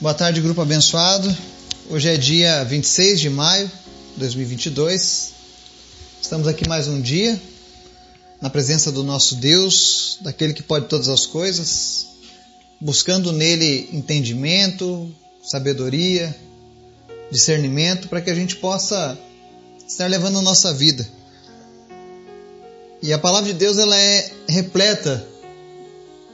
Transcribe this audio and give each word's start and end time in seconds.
Boa 0.00 0.14
tarde, 0.14 0.40
grupo 0.40 0.60
abençoado. 0.60 1.36
Hoje 1.90 2.08
é 2.08 2.16
dia 2.16 2.62
26 2.62 3.18
de 3.18 3.28
maio 3.28 3.66
de 3.66 4.20
2022. 4.20 5.32
Estamos 6.22 6.46
aqui 6.46 6.68
mais 6.68 6.86
um 6.86 7.00
dia 7.00 7.36
na 8.40 8.48
presença 8.48 8.92
do 8.92 9.02
nosso 9.02 9.34
Deus, 9.34 10.18
daquele 10.20 10.54
que 10.54 10.62
pode 10.62 10.86
todas 10.86 11.08
as 11.08 11.26
coisas, 11.26 12.06
buscando 12.80 13.32
nele 13.32 13.88
entendimento, 13.92 15.12
sabedoria, 15.42 16.32
discernimento 17.28 18.06
para 18.06 18.20
que 18.20 18.30
a 18.30 18.34
gente 18.36 18.54
possa 18.54 19.18
estar 19.84 20.06
levando 20.06 20.38
a 20.38 20.42
nossa 20.42 20.72
vida. 20.72 21.04
E 23.02 23.12
a 23.12 23.18
palavra 23.18 23.52
de 23.52 23.58
Deus 23.58 23.78
ela 23.78 23.96
é 23.96 24.30
repleta 24.48 25.26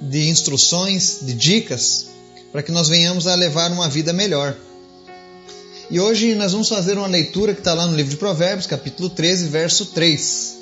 de 0.00 0.28
instruções, 0.28 1.20
de 1.22 1.32
dicas 1.32 2.10
para 2.52 2.62
que 2.62 2.70
nós 2.70 2.88
venhamos 2.88 3.26
a 3.26 3.34
levar 3.34 3.72
uma 3.72 3.88
vida 3.88 4.12
melhor. 4.12 4.54
E 5.90 5.98
hoje 5.98 6.34
nós 6.34 6.52
vamos 6.52 6.68
fazer 6.68 6.98
uma 6.98 7.06
leitura 7.06 7.54
que 7.54 7.60
está 7.60 7.72
lá 7.72 7.86
no 7.86 7.96
livro 7.96 8.10
de 8.10 8.16
Provérbios, 8.16 8.66
capítulo 8.66 9.08
13, 9.08 9.48
verso 9.48 9.86
3. 9.86 10.58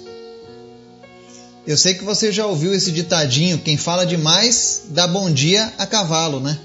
Eu 1.67 1.77
sei 1.77 1.95
que 1.95 2.05
você 2.05 2.33
já 2.33 2.47
ouviu 2.47 2.73
esse 2.73 2.91
ditadinho: 2.93 3.59
quem 3.59 3.77
fala 3.77 4.07
demais 4.07 4.83
dá 4.89 5.07
bom 5.07 5.31
dia 5.31 5.73
a 5.77 5.87
cavalo, 5.87 6.41
né? 6.41 6.59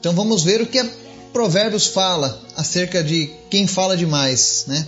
Então 0.00 0.12
vamos 0.14 0.42
ver 0.42 0.60
o 0.62 0.66
que 0.66 0.82
Provérbios 1.32 1.86
fala 1.86 2.42
acerca 2.56 3.04
de 3.04 3.30
quem 3.50 3.66
fala 3.66 3.96
demais, 3.96 4.64
né? 4.66 4.86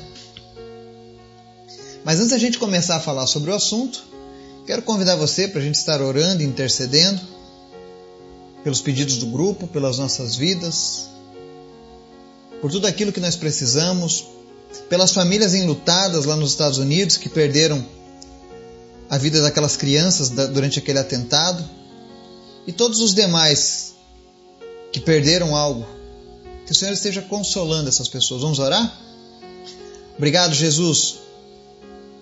Mas 2.05 2.19
antes 2.19 2.31
da 2.31 2.39
gente 2.39 2.59
começar 2.59 2.97
a 2.97 3.01
falar 3.01 3.27
sobre 3.27 3.51
o 3.51 3.55
assunto, 3.55 4.03
quero 4.67 4.83
convidar 4.83 5.17
você 5.17 5.47
para 5.47 5.61
a 5.61 5.65
gente 5.65 5.75
estar 5.75 6.01
orando 6.01 6.43
e 6.43 6.47
intercedendo 6.47 7.21
pelos 8.63 8.81
pedidos 8.81 9.19
do 9.19 9.27
grupo, 9.27 9.67
pelas 9.67 9.99
nossas 9.99 10.37
vidas, 10.37 11.09
por 12.61 12.71
tudo 12.71 12.87
aquilo 12.87 13.13
que 13.13 13.21
nós 13.21 13.37
precisamos, 13.37 14.27
pelas 14.89 15.13
famílias 15.13 15.55
enlutadas 15.55 16.25
lá 16.27 16.37
nos 16.37 16.51
Estados 16.51 16.79
Unidos 16.79 17.17
que 17.17 17.29
perderam 17.29 17.85
a 19.09 19.19
vida 19.19 19.41
daquelas 19.41 19.77
crianças 19.77 20.29
durante 20.29 20.79
aquele 20.79 20.99
atentado 20.99 21.69
e 22.67 22.73
todos 22.73 23.01
os 23.01 23.15
demais 23.15 23.95
que 24.93 25.01
perderam 25.01 25.57
algo. 25.57 25.87
Que 26.67 26.73
o 26.73 26.75
Senhor 26.75 26.93
esteja 26.93 27.23
consolando 27.23 27.89
essas 27.89 28.09
pessoas. 28.09 28.43
Vamos 28.43 28.59
orar? 28.59 29.01
Obrigado, 30.17 30.55
Jesus, 30.55 31.17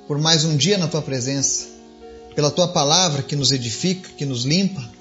por 0.07 0.19
mais 0.19 0.45
um 0.45 0.57
dia 0.57 0.79
na 0.79 0.87
tua 0.87 1.03
presença, 1.03 1.67
pela 2.35 2.51
tua 2.51 2.69
palavra 2.69 3.23
que 3.23 3.35
nos 3.35 3.51
edifica, 3.51 4.09
que 4.17 4.25
nos 4.25 4.45
limpa 4.45 4.98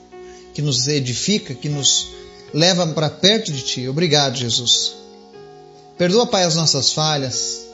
que 0.58 0.62
nos 0.64 0.88
edifica, 0.88 1.54
que 1.54 1.70
nos 1.70 2.08
leva 2.52 2.88
para 2.88 3.12
perto 3.12 3.52
de 3.52 3.62
Ti. 3.62 3.88
Obrigado, 3.88 4.36
Jesus. 4.36 4.94
Perdoa, 6.00 6.26
Pai, 6.26 6.46
as 6.46 6.56
nossas 6.56 6.92
falhas, 6.92 7.68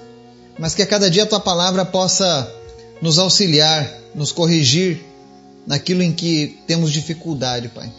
mas 0.60 0.76
que 0.76 0.82
a 0.82 0.86
cada 0.86 1.10
dia 1.10 1.24
a 1.24 1.26
Tua 1.26 1.40
palavra 1.40 1.86
possa 1.86 2.54
nos 3.02 3.18
auxiliar, 3.18 3.90
nos 4.14 4.34
corrigir 4.34 5.02
naquilo 5.66 6.04
em 6.04 6.12
que 6.12 6.60
temos 6.68 6.92
dificuldade, 6.92 7.70
Pai. 7.70 7.90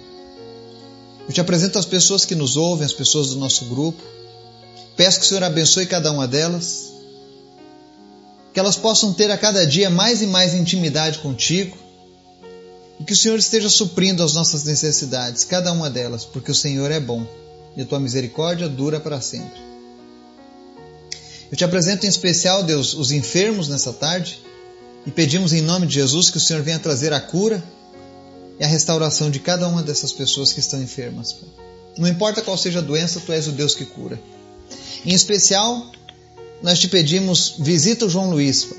Eu 1.26 1.32
te 1.32 1.40
apresento 1.40 1.78
as 1.78 1.86
pessoas 1.86 2.26
que 2.26 2.34
nos 2.34 2.54
ouvem, 2.54 2.84
as 2.84 2.92
pessoas 2.92 3.30
do 3.30 3.36
nosso 3.36 3.64
grupo. 3.64 4.02
Peço 4.98 5.18
que 5.18 5.24
o 5.24 5.28
Senhor 5.30 5.44
abençoe 5.44 5.86
cada 5.86 6.12
uma 6.12 6.28
delas, 6.28 6.92
que 8.52 8.60
elas 8.60 8.76
possam 8.76 9.14
ter 9.14 9.30
a 9.30 9.38
cada 9.38 9.66
dia 9.66 9.88
mais 9.88 10.20
e 10.20 10.26
mais 10.26 10.52
intimidade 10.52 11.20
contigo, 11.20 11.74
e 12.98 13.04
que 13.04 13.12
o 13.12 13.16
Senhor 13.16 13.38
esteja 13.38 13.68
suprindo 13.68 14.22
as 14.22 14.34
nossas 14.34 14.64
necessidades, 14.64 15.44
cada 15.44 15.72
uma 15.72 15.90
delas, 15.90 16.24
porque 16.24 16.50
o 16.50 16.54
Senhor 16.54 16.90
é 16.90 17.00
bom 17.00 17.26
e 17.76 17.82
a 17.82 17.84
tua 17.84 17.98
misericórdia 17.98 18.68
dura 18.68 19.00
para 19.00 19.20
sempre. 19.20 19.60
Eu 21.50 21.56
te 21.56 21.64
apresento 21.64 22.06
em 22.06 22.08
especial, 22.08 22.62
Deus, 22.62 22.94
os 22.94 23.10
enfermos 23.10 23.68
nessa 23.68 23.92
tarde 23.92 24.40
e 25.06 25.10
pedimos 25.10 25.52
em 25.52 25.60
nome 25.60 25.86
de 25.86 25.94
Jesus 25.94 26.30
que 26.30 26.38
o 26.38 26.40
Senhor 26.40 26.62
venha 26.62 26.78
trazer 26.78 27.12
a 27.12 27.20
cura 27.20 27.62
e 28.58 28.64
a 28.64 28.66
restauração 28.66 29.30
de 29.30 29.40
cada 29.40 29.68
uma 29.68 29.82
dessas 29.82 30.12
pessoas 30.12 30.52
que 30.52 30.60
estão 30.60 30.82
enfermas. 30.82 31.36
Não 31.98 32.08
importa 32.08 32.42
qual 32.42 32.56
seja 32.56 32.78
a 32.78 32.82
doença, 32.82 33.20
tu 33.20 33.32
és 33.32 33.46
o 33.46 33.52
Deus 33.52 33.74
que 33.74 33.84
cura. 33.84 34.20
Em 35.04 35.12
especial, 35.12 35.90
nós 36.62 36.78
te 36.78 36.88
pedimos, 36.88 37.56
visita 37.58 38.06
o 38.06 38.10
João 38.10 38.30
Luiz 38.30 38.64
pai, 38.64 38.78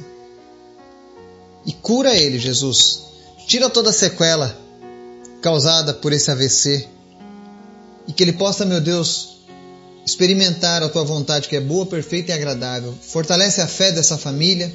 e 1.66 1.74
cura 1.74 2.16
ele, 2.16 2.40
Jesus 2.40 3.06
Tira 3.48 3.70
toda 3.70 3.92
a 3.92 3.94
sequela 3.94 4.58
causada 5.40 5.94
por 5.94 6.12
esse 6.12 6.32
AVC 6.32 6.88
e 8.08 8.14
que 8.14 8.24
ele 8.24 8.34
possa, 8.34 8.66
meu 8.66 8.82
Deus, 8.82 9.38
experimentar 10.04 10.82
a 10.82 10.90
tua 10.90 11.04
vontade 11.04 11.48
que 11.48 11.56
é 11.56 11.62
boa, 11.62 11.86
perfeita 11.86 12.32
e 12.32 12.34
agradável. 12.34 12.96
Fortalece 13.00 13.62
a 13.62 13.68
fé 13.68 13.92
dessa 13.92 14.18
família 14.18 14.74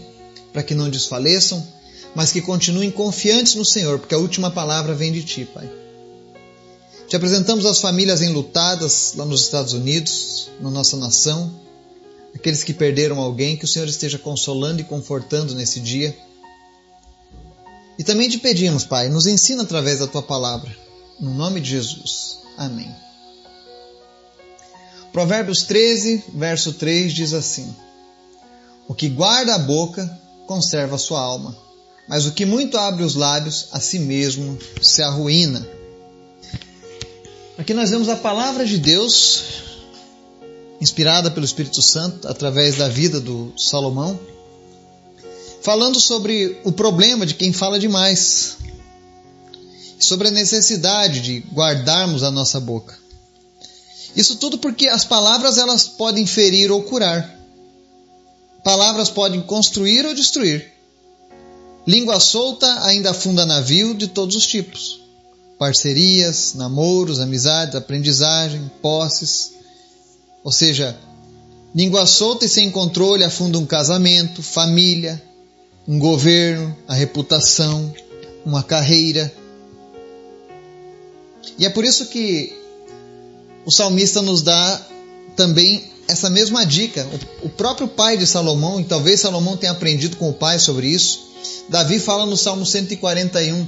para 0.52 0.62
que 0.62 0.74
não 0.74 0.88
desfaleçam, 0.88 1.66
mas 2.14 2.30
que 2.30 2.40
continuem 2.40 2.92
confiantes 2.92 3.56
no 3.56 3.64
Senhor, 3.64 3.98
porque 3.98 4.14
a 4.14 4.18
última 4.18 4.52
palavra 4.52 4.94
vem 4.94 5.12
de 5.12 5.24
ti, 5.24 5.48
Pai. 5.52 5.68
Te 7.08 7.16
apresentamos 7.16 7.66
as 7.66 7.80
famílias 7.80 8.22
enlutadas 8.22 9.14
lá 9.16 9.24
nos 9.24 9.42
Estados 9.42 9.72
Unidos, 9.72 10.48
na 10.60 10.70
nossa 10.70 10.96
nação, 10.96 11.52
aqueles 12.32 12.62
que 12.62 12.72
perderam 12.72 13.18
alguém, 13.18 13.56
que 13.56 13.64
o 13.64 13.68
Senhor 13.68 13.88
esteja 13.88 14.16
consolando 14.16 14.80
e 14.80 14.84
confortando 14.84 15.56
nesse 15.56 15.80
dia 15.80 16.16
e 18.00 18.02
também 18.02 18.30
te 18.30 18.38
pedimos, 18.38 18.82
Pai, 18.82 19.10
nos 19.10 19.26
ensina 19.26 19.62
através 19.62 19.98
da 19.98 20.06
tua 20.06 20.22
palavra. 20.22 20.74
No 21.20 21.34
nome 21.34 21.60
de 21.60 21.68
Jesus. 21.68 22.38
Amém. 22.56 22.90
Provérbios 25.12 25.64
13, 25.64 26.24
verso 26.32 26.72
3 26.72 27.12
diz 27.12 27.34
assim: 27.34 27.76
O 28.88 28.94
que 28.94 29.06
guarda 29.06 29.54
a 29.54 29.58
boca 29.58 30.18
conserva 30.46 30.94
a 30.94 30.98
sua 30.98 31.20
alma, 31.20 31.54
mas 32.08 32.24
o 32.24 32.32
que 32.32 32.46
muito 32.46 32.78
abre 32.78 33.04
os 33.04 33.16
lábios 33.16 33.68
a 33.70 33.78
si 33.78 33.98
mesmo 33.98 34.58
se 34.80 35.02
arruína. 35.02 35.68
Aqui 37.58 37.74
nós 37.74 37.90
vemos 37.90 38.08
a 38.08 38.16
palavra 38.16 38.64
de 38.64 38.78
Deus, 38.78 39.42
inspirada 40.80 41.30
pelo 41.30 41.44
Espírito 41.44 41.82
Santo 41.82 42.26
através 42.26 42.76
da 42.76 42.88
vida 42.88 43.20
do 43.20 43.52
Salomão 43.58 44.18
falando 45.62 46.00
sobre 46.00 46.58
o 46.64 46.72
problema 46.72 47.26
de 47.26 47.34
quem 47.34 47.52
fala 47.52 47.78
demais, 47.78 48.56
sobre 49.98 50.28
a 50.28 50.30
necessidade 50.30 51.20
de 51.20 51.40
guardarmos 51.52 52.22
a 52.22 52.30
nossa 52.30 52.58
boca. 52.58 52.98
Isso 54.16 54.36
tudo 54.36 54.58
porque 54.58 54.88
as 54.88 55.04
palavras 55.04 55.58
elas 55.58 55.86
podem 55.86 56.26
ferir 56.26 56.70
ou 56.72 56.82
curar. 56.82 57.38
Palavras 58.64 59.08
podem 59.10 59.40
construir 59.42 60.06
ou 60.06 60.14
destruir. 60.14 60.72
Língua 61.86 62.18
solta 62.18 62.84
ainda 62.84 63.10
afunda 63.10 63.46
navio 63.46 63.94
de 63.94 64.08
todos 64.08 64.36
os 64.36 64.46
tipos. 64.46 65.00
Parcerias, 65.58 66.54
namoros, 66.54 67.20
amizades, 67.20 67.74
aprendizagem, 67.74 68.70
posses. 68.82 69.52
Ou 70.42 70.50
seja, 70.50 70.98
língua 71.74 72.06
solta 72.06 72.46
e 72.46 72.48
sem 72.48 72.70
controle 72.70 73.22
afunda 73.22 73.58
um 73.58 73.66
casamento, 73.66 74.42
família, 74.42 75.22
um 75.90 75.98
governo, 75.98 76.76
a 76.86 76.94
reputação, 76.94 77.92
uma 78.46 78.62
carreira. 78.62 79.34
E 81.58 81.66
é 81.66 81.68
por 81.68 81.84
isso 81.84 82.06
que 82.06 82.56
o 83.66 83.72
salmista 83.72 84.22
nos 84.22 84.40
dá 84.40 84.86
também 85.34 85.90
essa 86.06 86.30
mesma 86.30 86.64
dica. 86.64 87.04
O 87.42 87.48
próprio 87.48 87.88
pai 87.88 88.16
de 88.16 88.24
Salomão, 88.24 88.80
e 88.80 88.84
talvez 88.84 89.18
Salomão 89.18 89.56
tenha 89.56 89.72
aprendido 89.72 90.16
com 90.16 90.30
o 90.30 90.32
pai 90.32 90.60
sobre 90.60 90.86
isso, 90.86 91.28
Davi 91.68 91.98
fala 91.98 92.24
no 92.24 92.36
Salmo 92.36 92.64
141: 92.64 93.66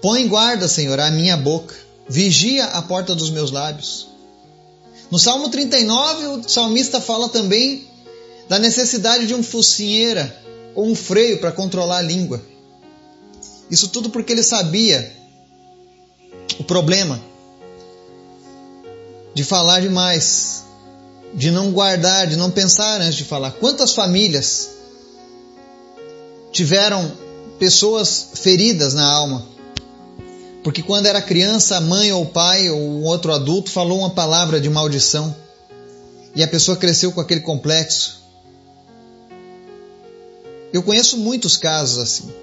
Põe 0.00 0.26
guarda, 0.26 0.66
Senhor, 0.66 0.98
a 0.98 1.10
minha 1.10 1.36
boca, 1.36 1.74
vigia 2.08 2.64
a 2.64 2.80
porta 2.80 3.14
dos 3.14 3.28
meus 3.28 3.50
lábios. 3.50 4.08
No 5.10 5.18
Salmo 5.18 5.50
39, 5.50 6.26
o 6.26 6.48
salmista 6.48 7.02
fala 7.02 7.28
também 7.28 7.86
da 8.48 8.58
necessidade 8.58 9.26
de 9.26 9.34
um 9.34 9.42
focinheira 9.42 10.42
ou 10.74 10.86
um 10.86 10.94
freio 10.94 11.38
para 11.38 11.52
controlar 11.52 11.98
a 11.98 12.02
língua. 12.02 12.42
Isso 13.70 13.88
tudo 13.88 14.10
porque 14.10 14.32
ele 14.32 14.42
sabia 14.42 15.12
o 16.58 16.64
problema 16.64 17.20
de 19.34 19.42
falar 19.42 19.80
demais, 19.80 20.64
de 21.34 21.50
não 21.50 21.72
guardar, 21.72 22.26
de 22.26 22.36
não 22.36 22.50
pensar 22.50 23.00
antes 23.00 23.16
de 23.16 23.24
falar. 23.24 23.52
Quantas 23.52 23.92
famílias 23.92 24.70
tiveram 26.52 27.10
pessoas 27.58 28.28
feridas 28.34 28.94
na 28.94 29.04
alma? 29.04 29.46
Porque 30.62 30.82
quando 30.82 31.06
era 31.06 31.20
criança, 31.20 31.76
a 31.76 31.80
mãe 31.80 32.12
ou 32.12 32.22
o 32.22 32.26
pai 32.26 32.70
ou 32.70 32.80
um 32.80 33.04
outro 33.04 33.32
adulto 33.32 33.70
falou 33.70 33.98
uma 33.98 34.10
palavra 34.10 34.60
de 34.60 34.70
maldição 34.70 35.34
e 36.34 36.42
a 36.42 36.48
pessoa 36.48 36.76
cresceu 36.76 37.12
com 37.12 37.20
aquele 37.20 37.40
complexo 37.40 38.23
eu 40.74 40.82
conheço 40.82 41.16
muitos 41.16 41.56
casos 41.56 41.98
assim. 41.98 42.34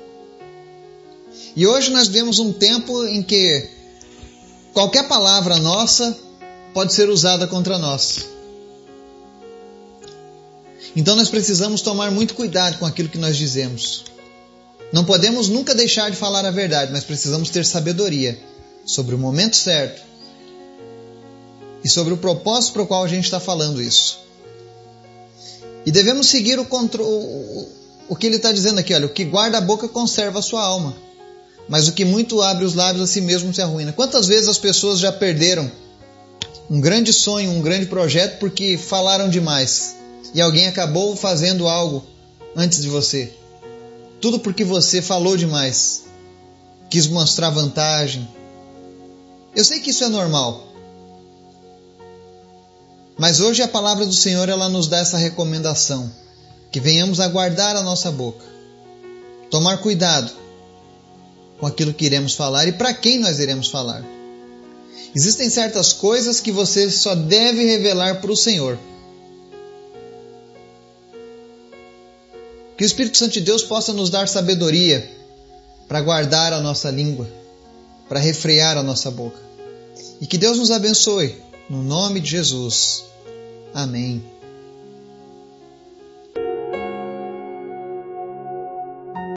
E 1.54 1.68
hoje 1.68 1.92
nós 1.92 2.07
vemos 2.07 2.39
um 2.39 2.54
tempo 2.54 3.06
em 3.06 3.22
que 3.22 3.69
qualquer 4.72 5.06
palavra 5.10 5.57
nossa 5.57 6.18
pode 6.74 6.94
ser 6.94 7.10
usada 7.10 7.45
contra 7.45 7.78
nós. 7.78 8.25
Então 10.95 11.13
nós 11.13 11.28
precisamos 11.28 11.81
tomar 11.81 12.10
muito 12.10 12.33
cuidado 12.33 12.80
com 12.80 12.86
aquilo 12.86 13.10
que 13.10 13.18
nós 13.18 13.36
dizemos. 13.36 14.06
Não 14.94 15.04
podemos 15.04 15.50
nunca 15.50 15.75
deixar 15.75 16.10
de 16.10 16.16
falar 16.16 16.45
a 16.45 16.51
verdade, 16.51 16.94
mas 16.94 17.04
precisamos 17.04 17.50
ter 17.50 17.66
sabedoria 17.66 18.39
sobre 18.86 19.13
o 19.13 19.18
momento 19.18 19.57
certo 19.57 20.01
e 21.83 21.89
sobre 21.89 22.13
o 22.13 22.18
propósito 22.18 22.74
para 22.74 22.83
o 22.83 22.88
qual 22.88 23.04
a 23.04 23.10
gente 23.10 23.25
está 23.25 23.42
falando 23.42 23.81
isso. 23.81 24.19
E 25.86 25.92
devemos 25.92 26.28
seguir 26.28 26.57
o, 26.60 26.63
o, 26.63 27.81
o 28.11 28.15
que 28.17 28.27
ele 28.27 28.35
está 28.35 28.51
dizendo 28.51 28.77
aqui: 28.77 28.93
olha, 28.93 29.05
o 29.05 29.09
que 29.09 29.23
guarda 29.23 29.57
a 29.57 29.61
boca 29.61 29.87
conserva 29.87 30.39
a 30.39 30.41
sua 30.41 30.61
alma, 30.61 30.93
mas 31.69 31.87
o 31.87 31.93
que 31.93 32.03
muito 32.03 32.41
abre 32.41 32.65
os 32.65 32.75
lábios 32.75 33.01
a 33.01 33.07
si 33.07 33.21
mesmo 33.21 33.53
se 33.53 33.61
arruína. 33.61 33.93
Quantas 33.93 34.27
vezes 34.27 34.49
as 34.49 34.57
pessoas 34.57 34.99
já 34.99 35.13
perderam 35.13 35.71
um 36.69 36.81
grande 36.81 37.13
sonho, 37.13 37.49
um 37.51 37.61
grande 37.61 37.85
projeto 37.85 38.37
porque 38.37 38.77
falaram 38.77 39.29
demais 39.29 39.95
e 40.33 40.41
alguém 40.41 40.67
acabou 40.67 41.15
fazendo 41.15 41.69
algo 41.69 42.03
antes 42.53 42.81
de 42.81 42.89
você? 42.89 43.31
Tudo 44.19 44.39
porque 44.39 44.65
você 44.65 45.01
falou 45.01 45.37
demais, 45.37 46.03
quis 46.89 47.07
mostrar 47.07 47.49
vantagem. 47.49 48.27
Eu 49.55 49.63
sei 49.63 49.79
que 49.79 49.91
isso 49.91 50.03
é 50.03 50.09
normal. 50.09 50.67
Mas 53.17 53.39
hoje 53.39 53.63
a 53.63 53.69
palavra 53.69 54.05
do 54.05 54.13
Senhor 54.13 54.49
ela 54.49 54.67
nos 54.67 54.89
dá 54.89 54.97
essa 54.97 55.17
recomendação, 55.17 56.11
que 56.71 56.79
venhamos 56.79 57.19
a 57.19 57.27
guardar 57.27 57.75
a 57.75 57.81
nossa 57.81 58.09
boca. 58.12 58.45
Tomar 59.50 59.77
cuidado 59.77 60.31
com 61.59 61.68
aquilo 61.68 61.94
que 61.94 62.06
iremos 62.06 62.33
falar 62.33 62.68
e 62.68 62.71
para 62.71 62.94
quem 62.94 63.19
nós 63.19 63.39
iremos 63.39 63.68
falar. 63.68 64.03
Existem 65.13 65.50
certas 65.50 65.91
coisas 65.91 66.39
que 66.39 66.51
você 66.51 66.89
só 66.89 67.13
deve 67.13 67.65
revelar 67.65 68.21
para 68.21 68.31
o 68.31 68.38
Senhor. 68.38 68.79
Que 72.77 72.83
o 72.83 72.88
Espírito 72.88 73.18
Santo 73.18 73.33
de 73.33 73.41
Deus 73.41 73.62
possa 73.62 73.94
nos 73.94 74.09
dar 74.09 74.27
sabedoria 74.27 75.07
para 75.88 76.01
guardar 76.01 76.53
a 76.53 76.62
nossa 76.62 76.89
língua, 76.89 77.29
para 78.07 78.19
refrear 78.19 78.77
a 78.77 78.83
nossa 78.83 79.12
boca. 79.12 79.38
E 80.21 80.25
que 80.25 80.38
Deus 80.38 80.57
nos 80.57 80.71
abençoe, 80.71 81.35
no 81.69 81.83
nome 81.83 82.21
de 82.21 82.31
Jesus. 82.31 83.03
Amém. 83.73 84.23